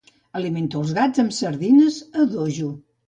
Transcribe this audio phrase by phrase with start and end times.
[0.37, 2.73] Alimento els gats amb sardines a dojo.